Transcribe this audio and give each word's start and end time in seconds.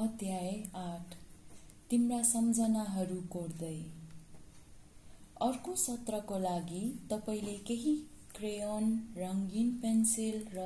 अध्याय 0.00 0.50
आठ। 0.74 1.14
तिम्रा 1.90 2.22
सम्झनाहरू 2.22 3.16
कोर्दै। 3.30 3.80
अर्को 5.40 5.74
सत्रको 5.76 6.38
लागि 6.38 6.80
तपाईँले 7.10 7.56
केही 7.66 7.92
क्रेयोन 8.36 8.86
रङ्गीन 9.16 9.70
पेन्सिल 9.82 10.38
र 10.54 10.64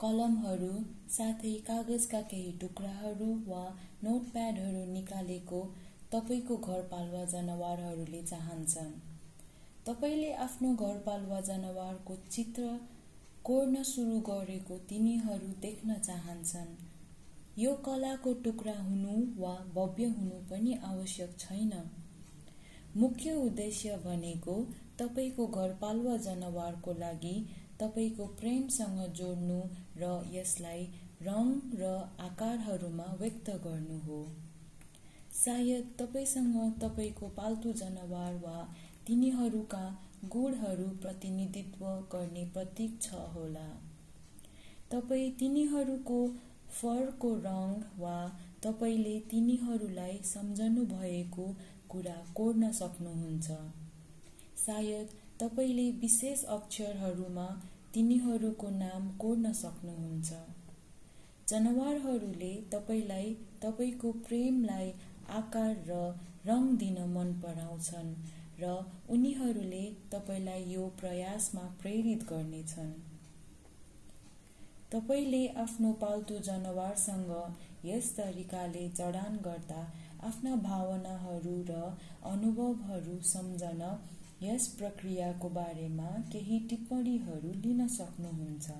कलमहरू 0.00 0.70
साथै 1.10 1.54
कागजका 1.66 2.20
केही 2.20 2.52
टुक्राहरू 2.52 3.32
वा 3.46 3.64
नोटप्याडहरू 4.04 4.84
निकालेको 4.92 5.62
तपाईँको 6.12 6.56
घरपालुवा 6.56 7.24
जनावरहरूले 7.24 8.22
चाहन्छन्। 8.22 8.94
तपाईँले 9.86 10.32
आफ्नो 10.32 10.74
घरपालुवा 10.74 11.40
जनावरको 11.40 12.16
चित्र 12.30 12.78
कोर्न 13.44 13.82
सुरु 13.82 14.20
गरेको 14.20 14.78
तिनीहरू 14.78 15.52
देख्न 15.60 15.98
चाहन्छन्। 15.98 16.99
यो 17.60 17.72
कलाको 17.86 18.32
टुक्रा 18.44 18.74
हुनु 18.80 19.14
वा 19.38 19.54
भव्य 19.74 20.04
हुनु 20.10 20.36
पनि 20.50 20.74
आवश्यक 20.84 21.38
छैन। 21.38 21.72
मुख्य 22.96 23.32
उद्देश्य 23.38 23.96
भनेको 24.04 24.54
तपाईँको 24.98 25.46
घरपालुवा 25.46 26.16
जनावरको 26.26 26.92
लागि 26.98 27.34
तपाईँको 27.80 28.26
प्रेमसँग 28.40 29.00
जोड्नु 29.14 29.60
र 29.96 30.12
यसलाई 30.32 30.86
रङ 31.22 31.52
र 31.74 31.92
आकारहरूमा 32.20 33.08
व्यक्त 33.20 33.50
गर्नु 33.64 33.98
हो। 34.00 34.20
सायद 35.34 35.94
तपाईँसँग 35.98 36.56
तपाईँको 36.80 37.28
पाल्तु 37.36 37.72
जनावर 37.72 38.34
वा 38.42 38.58
तिनीहरूका 39.06 39.84
गुणहरू 40.26 40.88
प्रतिनिधित्व 41.02 41.84
गर्ने 42.12 42.44
प्रतीक 42.54 43.00
छ 43.02 43.20
होला। 43.34 43.68
तपाईँ 44.90 45.30
तिनीहरूको 45.40 46.18
फरको 46.72 47.30
रङ 47.44 47.74
वा 47.98 48.16
तपाईँले 48.62 49.14
तिनीहरूलाई 49.30 50.18
सम्झनु 50.24 50.84
भएको 50.86 51.46
कुरा 51.88 52.16
कोर्न 52.34 52.70
सक्नुहुन्छ। 52.72 53.58
सायद 54.56 55.14
तपाईँले 55.40 55.90
विशेष 56.00 56.44
अक्षरहरूमा 56.56 57.46
तिनीहरूको 57.94 58.70
नाम 58.70 59.08
कोर्न 59.16 59.52
सक्नुहुन्छ। 59.52 60.40
जनावरहरूले 61.48 62.52
तपाईँलाई 62.72 63.32
तपाईँको 63.62 64.12
प्रेमलाई 64.26 64.92
आकार 65.30 65.72
र 65.88 66.02
रङ 66.46 66.76
दिन 66.76 66.98
मन 67.14 67.32
पराउँछन् 67.42 68.12
र 68.60 68.74
उनीहरूले 69.10 69.84
तपाईँलाई 70.12 70.64
यो 70.64 70.86
प्रयासमा 71.00 71.64
प्रेरित 71.80 72.22
गर्नेछन्। 72.28 72.92
तपाईँले 74.92 75.46
आफ्नो 75.62 75.90
पाल्तु 76.00 76.38
जनावरसँग 76.46 77.28
यस 77.84 78.06
तरिकाले 78.16 78.84
जडान 78.96 79.36
गर्दा 79.44 79.82
आफ्ना 80.28 80.54
भावनाहरू 80.64 81.52
र 81.68 81.76
अनुभवहरू 82.30 83.18
सम्झन 83.26 83.82
यस 84.42 84.66
प्रक्रियाको 84.78 85.48
बारेमा 85.50 86.10
केही 86.32 86.58
टिप्पणीहरू 86.70 87.52
लिन 87.62 87.86
सक्नुहुन्छ। 87.98 88.70